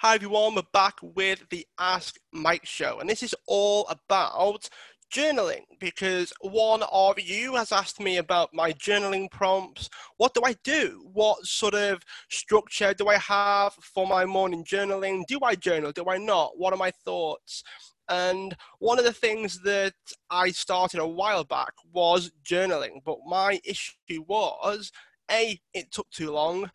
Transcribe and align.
Hi 0.00 0.14
everyone, 0.14 0.54
we're 0.54 0.62
back 0.72 0.94
with 1.02 1.42
the 1.50 1.66
Ask 1.76 2.20
Mike 2.30 2.64
show, 2.64 3.00
and 3.00 3.10
this 3.10 3.24
is 3.24 3.34
all 3.48 3.84
about 3.88 4.68
journaling 5.12 5.62
because 5.80 6.32
one 6.40 6.84
of 6.92 7.18
you 7.18 7.56
has 7.56 7.72
asked 7.72 7.98
me 7.98 8.18
about 8.18 8.54
my 8.54 8.72
journaling 8.74 9.28
prompts. 9.28 9.90
What 10.16 10.34
do 10.34 10.42
I 10.44 10.54
do? 10.62 11.04
What 11.12 11.44
sort 11.44 11.74
of 11.74 12.04
structure 12.30 12.94
do 12.94 13.08
I 13.08 13.18
have 13.18 13.72
for 13.74 14.06
my 14.06 14.24
morning 14.24 14.62
journaling? 14.62 15.26
Do 15.26 15.40
I 15.42 15.56
journal? 15.56 15.90
Do 15.90 16.04
I 16.08 16.18
not? 16.18 16.52
What 16.56 16.72
are 16.72 16.76
my 16.76 16.92
thoughts? 17.04 17.64
And 18.08 18.56
one 18.78 19.00
of 19.00 19.04
the 19.04 19.12
things 19.12 19.60
that 19.62 19.94
I 20.30 20.52
started 20.52 21.00
a 21.00 21.08
while 21.08 21.42
back 21.42 21.72
was 21.92 22.30
journaling, 22.48 23.00
but 23.04 23.18
my 23.26 23.60
issue 23.64 24.24
was 24.28 24.92
A, 25.28 25.60
it 25.74 25.90
took 25.90 26.08
too 26.10 26.30
long. 26.30 26.70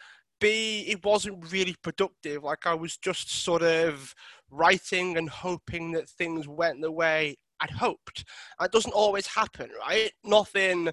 It 0.49 1.03
wasn't 1.03 1.51
really 1.51 1.75
productive. 1.81 2.43
Like 2.43 2.65
I 2.65 2.73
was 2.73 2.97
just 2.97 3.31
sort 3.31 3.63
of 3.63 4.13
writing 4.49 5.17
and 5.17 5.29
hoping 5.29 5.91
that 5.93 6.09
things 6.09 6.47
went 6.47 6.81
the 6.81 6.91
way 6.91 7.37
I'd 7.59 7.71
hoped. 7.71 8.25
It 8.61 8.71
doesn't 8.71 8.93
always 8.93 9.27
happen, 9.27 9.69
right? 9.79 10.11
Nothing, 10.23 10.89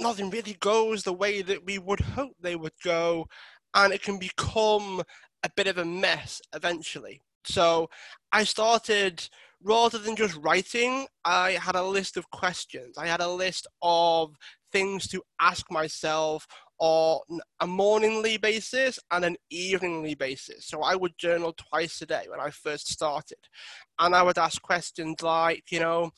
nothing 0.00 0.30
really 0.30 0.56
goes 0.60 1.02
the 1.02 1.12
way 1.12 1.42
that 1.42 1.64
we 1.64 1.78
would 1.78 2.00
hope 2.00 2.32
they 2.40 2.56
would 2.56 2.72
go, 2.84 3.26
and 3.74 3.92
it 3.92 4.02
can 4.02 4.18
become 4.18 5.02
a 5.42 5.50
bit 5.56 5.66
of 5.66 5.78
a 5.78 5.84
mess 5.84 6.40
eventually. 6.54 7.22
So 7.44 7.88
I 8.32 8.44
started 8.44 9.28
rather 9.62 9.98
than 9.98 10.16
just 10.16 10.36
writing, 10.36 11.06
I 11.24 11.52
had 11.52 11.74
a 11.74 11.82
list 11.82 12.16
of 12.16 12.30
questions. 12.30 12.96
I 12.96 13.06
had 13.06 13.20
a 13.20 13.28
list 13.28 13.66
of 13.82 14.36
things 14.70 15.08
to 15.08 15.22
ask 15.40 15.70
myself 15.70 16.46
on 16.78 17.40
a 17.60 17.66
morningly 17.66 18.36
basis 18.36 18.98
and 19.10 19.24
an 19.24 19.36
eveningly 19.50 20.14
basis. 20.14 20.66
So 20.66 20.82
I 20.82 20.94
would 20.94 21.18
journal 21.18 21.52
twice 21.56 22.00
a 22.02 22.06
day 22.06 22.26
when 22.28 22.40
I 22.40 22.50
first 22.50 22.88
started. 22.88 23.38
And 23.98 24.14
I 24.14 24.22
would 24.22 24.38
ask 24.38 24.62
questions 24.62 25.22
like, 25.22 25.64
you 25.70 25.80
know, 25.80 26.10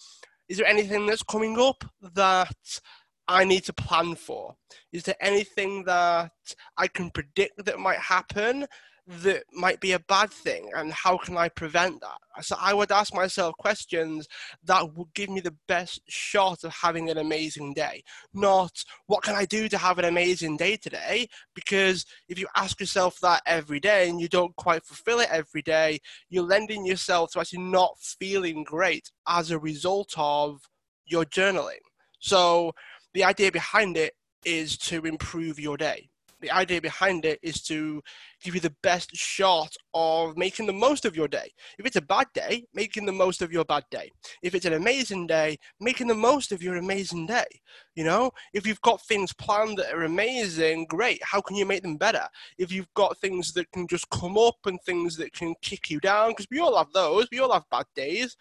is 0.48 0.58
there 0.58 0.67
anything 0.67 1.06
that's 1.06 1.22
coming 1.22 1.58
up 1.58 1.84
that 2.14 2.80
I 3.28 3.44
need 3.44 3.64
to 3.64 3.72
plan 3.72 4.17
for? 4.17 4.56
Is 4.92 5.05
there 5.05 5.17
anything 5.20 5.84
that 5.84 6.33
I 6.77 6.89
can 6.89 7.11
predict 7.11 7.64
that 7.64 7.78
might 7.78 7.98
happen 7.98 8.67
that 9.11 9.42
might 9.53 9.80
be 9.80 9.92
a 9.92 9.98
bad 9.98 10.30
thing 10.30 10.70
and 10.77 10.92
how 10.92 11.19
can 11.19 11.36
I 11.36 11.48
prevent 11.48 12.00
that? 12.00 12.44
So 12.44 12.56
I 12.58 12.72
would 12.72 12.92
ask 12.92 13.12
myself 13.12 13.56
questions 13.58 14.28
that 14.64 14.94
would 14.94 15.12
give 15.14 15.28
me 15.30 15.41
the 15.41 15.56
best 15.67 16.00
shot 16.08 16.62
of 16.62 16.72
having 16.72 17.11
an 17.11 17.19
amazing 17.19 17.75
day, 17.75 18.05
not 18.33 18.84
what 19.06 19.22
can 19.25 19.34
I 19.34 19.47
do 19.47 19.69
to 19.69 19.78
have 19.78 19.98
an 19.98 20.05
amazing 20.05 20.56
day 20.56 20.77
today? 20.77 21.28
Because 21.55 22.06
if 22.28 22.39
you 22.39 22.47
ask 22.56 22.78
yourself 22.78 23.19
that 23.20 23.42
every 23.47 23.80
day 23.80 24.08
and 24.08 24.20
you 24.20 24.28
don't 24.28 24.55
quite 24.55 24.84
fulfill 24.84 25.19
it 25.19 25.28
every 25.30 25.62
day, 25.62 25.98
you're 26.28 26.45
lending 26.45 26.86
yourself 26.86 27.33
to 27.33 27.41
actually 27.41 27.62
not 27.62 27.98
feeling 27.98 28.62
great 28.62 29.11
as 29.27 29.50
a 29.50 29.58
result 29.58 30.14
of 30.17 30.61
your 31.05 31.24
journaling. 31.24 31.83
So 32.20 32.72
the 33.12 33.24
idea 33.24 33.50
behind 33.50 33.97
it 33.97 34.14
is 34.45 34.78
to 34.78 35.05
improve 35.05 35.58
your 35.58 35.77
day 35.77 36.09
the 36.41 36.50
idea 36.50 36.80
behind 36.80 37.24
it 37.24 37.38
is 37.42 37.62
to 37.62 38.02
give 38.42 38.55
you 38.55 38.60
the 38.60 38.74
best 38.83 39.14
shot 39.14 39.74
of 39.94 40.36
making 40.36 40.66
the 40.66 40.72
most 40.72 41.05
of 41.05 41.16
your 41.16 41.28
day. 41.28 41.52
If 41.78 41.86
it's 41.86 41.96
a 41.96 42.02
bad 42.02 42.27
day, 42.34 42.64
making 42.74 43.06
the 43.06 43.12
most 43.12 43.42
of 43.42 43.52
your 43.52 43.64
bad 43.64 43.84
day. 43.91 44.10
If 44.42 44.55
it's 44.55 44.66
an 44.66 44.72
amazing 44.72 45.27
day, 45.27 45.58
making 45.80 46.06
the 46.06 46.14
most 46.14 46.52
of 46.52 46.62
your 46.62 46.77
amazing 46.77 47.27
day. 47.27 47.46
You 47.94 48.05
know, 48.05 48.30
if 48.52 48.66
you've 48.66 48.80
got 48.80 49.02
things 49.02 49.33
planned 49.33 49.78
that 49.78 49.92
are 49.92 50.05
amazing, 50.05 50.86
great. 50.86 51.22
How 51.22 51.41
can 51.41 51.56
you 51.56 51.66
make 51.66 51.83
them 51.83 51.96
better? 51.96 52.27
If 52.58 52.72
you've 52.72 52.92
got 52.94 53.18
things 53.18 53.52
that 53.52 53.70
can 53.72 53.86
just 53.86 54.08
come 54.11 54.38
up 54.38 54.56
and 54.66 54.80
things 54.83 55.16
that 55.16 55.33
can 55.33 55.55
kick 55.62 55.91
you 55.91 56.00
down, 56.00 56.30
because 56.30 56.46
we 56.50 56.61
all 56.61 56.77
have 56.77 56.92
those, 56.92 57.28
we 57.30 57.41
all 57.41 57.52
have 57.52 57.68
bad 57.70 57.86
days 57.94 58.36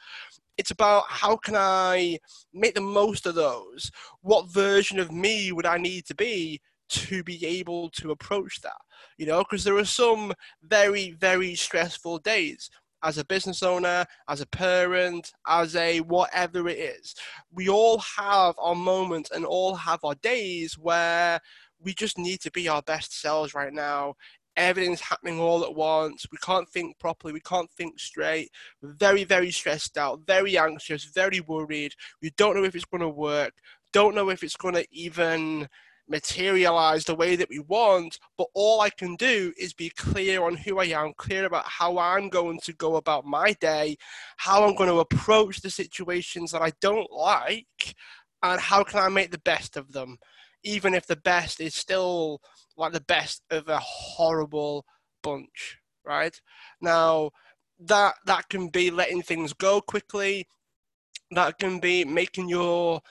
it's 0.57 0.71
about 0.71 1.05
how 1.07 1.37
can 1.37 1.55
I 1.55 2.19
make 2.53 2.75
the 2.75 2.81
most 2.81 3.25
of 3.25 3.35
those? 3.35 3.89
What 4.21 4.51
version 4.51 4.99
of 4.99 5.09
me 5.09 5.53
would 5.53 5.65
I 5.65 5.77
need 5.77 6.05
to 6.07 6.15
be 6.15 6.59
to 6.89 7.23
be 7.23 7.45
able 7.45 7.89
to 7.91 8.11
approach 8.11 8.61
that, 8.61 8.81
you 9.17 9.25
know, 9.25 9.39
because 9.39 9.63
there 9.63 9.77
are 9.77 9.85
some 9.85 10.33
very, 10.63 11.11
very 11.11 11.55
stressful 11.55 12.19
days 12.19 12.69
as 13.03 13.17
a 13.17 13.25
business 13.25 13.63
owner, 13.63 14.05
as 14.27 14.41
a 14.41 14.47
parent, 14.47 15.31
as 15.47 15.75
a 15.75 15.99
whatever 16.01 16.67
it 16.67 16.77
is. 16.77 17.15
We 17.53 17.69
all 17.69 17.99
have 18.17 18.55
our 18.57 18.75
moments 18.75 19.31
and 19.31 19.45
all 19.45 19.75
have 19.75 20.03
our 20.03 20.15
days 20.15 20.77
where 20.77 21.39
we 21.81 21.93
just 21.93 22.17
need 22.17 22.41
to 22.41 22.51
be 22.51 22.67
our 22.67 22.81
best 22.81 23.19
selves 23.19 23.53
right 23.53 23.73
now. 23.73 24.15
Everything's 24.57 24.99
happening 24.99 25.39
all 25.39 25.63
at 25.63 25.73
once. 25.73 26.25
We 26.31 26.37
can't 26.39 26.67
think 26.67 26.99
properly. 26.99 27.31
We 27.31 27.39
can't 27.39 27.71
think 27.71 27.99
straight. 27.99 28.49
Very, 28.83 29.23
very 29.23 29.51
stressed 29.51 29.97
out, 29.97 30.21
very 30.27 30.57
anxious, 30.57 31.05
very 31.05 31.39
worried. 31.39 31.93
We 32.21 32.31
don't 32.31 32.57
know 32.57 32.65
if 32.65 32.75
it's 32.75 32.85
going 32.85 33.01
to 33.01 33.09
work. 33.09 33.53
Don't 33.93 34.15
know 34.15 34.29
if 34.29 34.43
it's 34.43 34.57
going 34.57 34.75
to 34.75 34.85
even 34.91 35.69
materialize 36.09 37.05
the 37.05 37.15
way 37.15 37.35
that 37.35 37.49
we 37.49 37.59
want, 37.59 38.17
but 38.37 38.47
all 38.53 38.81
I 38.81 38.89
can 38.89 39.15
do 39.15 39.53
is 39.57 39.73
be 39.73 39.89
clear 39.91 40.43
on 40.43 40.55
who 40.55 40.79
I 40.79 40.85
am, 40.85 41.13
clear 41.17 41.45
about 41.45 41.65
how 41.65 41.97
I'm 41.97 42.29
going 42.29 42.59
to 42.63 42.73
go 42.73 42.95
about 42.95 43.25
my 43.25 43.53
day, 43.53 43.97
how 44.37 44.63
I'm 44.65 44.75
going 44.75 44.89
to 44.89 44.99
approach 44.99 45.61
the 45.61 45.69
situations 45.69 46.51
that 46.51 46.61
I 46.61 46.71
don't 46.81 47.11
like, 47.11 47.95
and 48.41 48.59
how 48.59 48.83
can 48.83 48.99
I 48.99 49.09
make 49.09 49.31
the 49.31 49.39
best 49.39 49.77
of 49.77 49.91
them, 49.91 50.17
even 50.63 50.93
if 50.93 51.05
the 51.05 51.17
best 51.17 51.61
is 51.61 51.75
still 51.75 52.41
like 52.75 52.93
the 52.93 53.01
best 53.01 53.43
of 53.51 53.67
a 53.67 53.79
horrible 53.79 54.85
bunch, 55.21 55.77
right? 56.03 56.39
Now, 56.81 57.31
that 57.81 58.15
that 58.25 58.49
can 58.49 58.69
be 58.69 58.91
letting 58.91 59.21
things 59.21 59.53
go 59.53 59.79
quickly. 59.79 60.47
That 61.31 61.59
can 61.59 61.79
be 61.79 62.03
making 62.03 62.49
your 62.49 63.01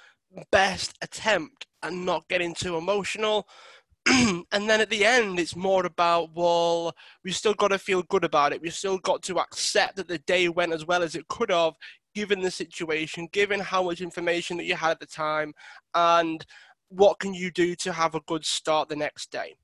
best 0.50 0.94
attempt 1.00 1.67
and 1.82 2.04
not 2.04 2.28
getting 2.28 2.54
too 2.54 2.76
emotional. 2.76 3.48
and 4.06 4.44
then 4.52 4.80
at 4.80 4.90
the 4.90 5.04
end, 5.04 5.38
it's 5.38 5.56
more 5.56 5.84
about, 5.84 6.30
well, 6.34 6.94
we've 7.24 7.36
still 7.36 7.54
got 7.54 7.68
to 7.68 7.78
feel 7.78 8.02
good 8.04 8.24
about 8.24 8.52
it. 8.52 8.62
We've 8.62 8.74
still 8.74 8.98
got 8.98 9.22
to 9.24 9.38
accept 9.38 9.96
that 9.96 10.08
the 10.08 10.18
day 10.18 10.48
went 10.48 10.72
as 10.72 10.86
well 10.86 11.02
as 11.02 11.14
it 11.14 11.28
could 11.28 11.50
have, 11.50 11.74
given 12.14 12.40
the 12.40 12.50
situation, 12.50 13.28
given 13.32 13.60
how 13.60 13.82
much 13.82 14.00
information 14.00 14.56
that 14.56 14.64
you 14.64 14.74
had 14.74 14.92
at 14.92 15.00
the 15.00 15.06
time, 15.06 15.52
and 15.94 16.44
what 16.88 17.18
can 17.18 17.34
you 17.34 17.50
do 17.50 17.74
to 17.76 17.92
have 17.92 18.14
a 18.14 18.20
good 18.20 18.44
start 18.44 18.88
the 18.88 18.96
next 18.96 19.30
day. 19.30 19.54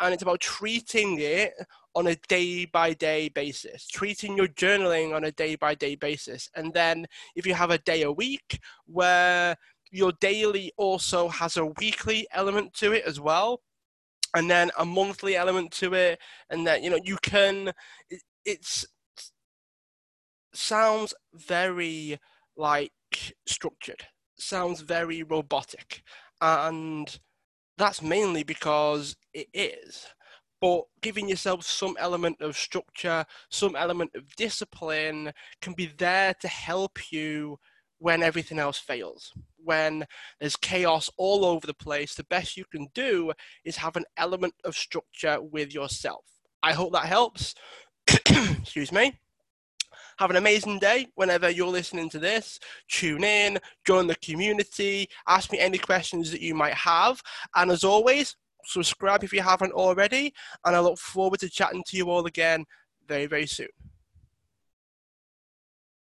And 0.00 0.14
it's 0.14 0.22
about 0.22 0.40
treating 0.40 1.18
it 1.20 1.52
on 1.94 2.06
a 2.06 2.16
day 2.28 2.64
by 2.64 2.94
day 2.94 3.28
basis, 3.28 3.86
treating 3.86 4.36
your 4.36 4.48
journaling 4.48 5.14
on 5.14 5.24
a 5.24 5.32
day 5.32 5.56
by 5.56 5.74
day 5.74 5.94
basis. 5.94 6.48
And 6.54 6.72
then 6.72 7.06
if 7.36 7.46
you 7.46 7.52
have 7.52 7.70
a 7.70 7.78
day 7.78 8.02
a 8.02 8.12
week 8.12 8.60
where 8.86 9.56
your 9.90 10.12
daily 10.20 10.72
also 10.76 11.28
has 11.28 11.56
a 11.56 11.66
weekly 11.66 12.26
element 12.32 12.72
to 12.74 12.92
it 12.92 13.04
as 13.04 13.20
well 13.20 13.60
and 14.34 14.48
then 14.50 14.70
a 14.78 14.84
monthly 14.84 15.36
element 15.36 15.70
to 15.72 15.94
it 15.94 16.18
and 16.50 16.66
then 16.66 16.82
you 16.82 16.90
know 16.90 16.98
you 17.02 17.16
can 17.22 17.72
it, 18.08 18.22
it's 18.44 18.86
sounds 20.52 21.14
very 21.34 22.18
like 22.56 22.92
structured 23.46 24.06
sounds 24.36 24.80
very 24.80 25.22
robotic 25.22 26.02
and 26.40 27.18
that's 27.76 28.02
mainly 28.02 28.42
because 28.42 29.16
it 29.34 29.48
is 29.54 30.06
but 30.60 30.82
giving 31.00 31.28
yourself 31.28 31.64
some 31.64 31.96
element 31.98 32.40
of 32.40 32.56
structure 32.56 33.24
some 33.50 33.76
element 33.76 34.10
of 34.14 34.34
discipline 34.36 35.32
can 35.60 35.72
be 35.72 35.86
there 35.98 36.34
to 36.34 36.48
help 36.48 37.12
you 37.12 37.58
when 38.00 38.22
everything 38.22 38.58
else 38.58 38.78
fails. 38.78 39.32
When 39.64 40.06
there's 40.38 40.56
chaos 40.56 41.10
all 41.16 41.44
over 41.44 41.66
the 41.66 41.74
place, 41.74 42.14
the 42.14 42.24
best 42.24 42.56
you 42.56 42.64
can 42.70 42.88
do 42.94 43.32
is 43.64 43.76
have 43.76 43.96
an 43.96 44.04
element 44.16 44.54
of 44.64 44.74
structure 44.74 45.40
with 45.40 45.74
yourself. 45.74 46.24
I 46.62 46.72
hope 46.72 46.92
that 46.92 47.06
helps. 47.06 47.54
Excuse 48.08 48.92
me. 48.92 49.18
Have 50.18 50.30
an 50.30 50.36
amazing 50.36 50.78
day 50.78 51.06
whenever 51.14 51.48
you're 51.48 51.68
listening 51.68 52.10
to 52.10 52.18
this. 52.18 52.60
Tune 52.88 53.24
in, 53.24 53.58
join 53.86 54.06
the 54.06 54.16
community, 54.16 55.08
ask 55.26 55.50
me 55.50 55.58
any 55.58 55.78
questions 55.78 56.30
that 56.30 56.42
you 56.42 56.54
might 56.54 56.74
have. 56.74 57.22
And 57.56 57.70
as 57.70 57.84
always, 57.84 58.36
subscribe 58.64 59.24
if 59.24 59.32
you 59.32 59.40
haven't 59.40 59.72
already. 59.72 60.34
And 60.64 60.76
I 60.76 60.80
look 60.80 60.98
forward 60.98 61.40
to 61.40 61.48
chatting 61.48 61.82
to 61.86 61.96
you 61.96 62.10
all 62.10 62.26
again 62.26 62.66
very, 63.08 63.26
very 63.26 63.46
soon. 63.46 63.68